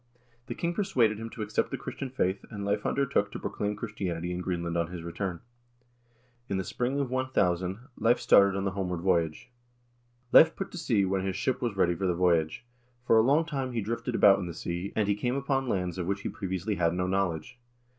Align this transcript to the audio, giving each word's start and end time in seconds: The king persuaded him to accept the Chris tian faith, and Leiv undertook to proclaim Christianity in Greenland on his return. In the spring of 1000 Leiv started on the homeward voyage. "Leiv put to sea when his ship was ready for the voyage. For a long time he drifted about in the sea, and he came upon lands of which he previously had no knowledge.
The 0.47 0.55
king 0.55 0.73
persuaded 0.73 1.19
him 1.19 1.29
to 1.29 1.43
accept 1.43 1.69
the 1.69 1.77
Chris 1.77 1.97
tian 1.97 2.09
faith, 2.09 2.43
and 2.49 2.63
Leiv 2.65 2.85
undertook 2.87 3.31
to 3.33 3.37
proclaim 3.39 3.75
Christianity 3.75 4.31
in 4.33 4.41
Greenland 4.41 4.75
on 4.75 4.87
his 4.87 5.03
return. 5.03 5.41
In 6.49 6.57
the 6.57 6.63
spring 6.63 6.99
of 6.99 7.11
1000 7.11 7.77
Leiv 7.99 8.17
started 8.17 8.57
on 8.57 8.63
the 8.65 8.71
homeward 8.71 9.01
voyage. 9.01 9.51
"Leiv 10.33 10.55
put 10.55 10.71
to 10.71 10.77
sea 10.79 11.05
when 11.05 11.23
his 11.23 11.35
ship 11.35 11.61
was 11.61 11.77
ready 11.77 11.93
for 11.93 12.07
the 12.07 12.15
voyage. 12.15 12.65
For 13.05 13.15
a 13.19 13.21
long 13.21 13.45
time 13.45 13.73
he 13.73 13.81
drifted 13.81 14.15
about 14.15 14.39
in 14.39 14.47
the 14.47 14.55
sea, 14.55 14.91
and 14.95 15.07
he 15.07 15.13
came 15.13 15.35
upon 15.35 15.67
lands 15.69 15.99
of 15.99 16.07
which 16.07 16.21
he 16.21 16.29
previously 16.29 16.77
had 16.77 16.95
no 16.95 17.05
knowledge. 17.05 17.59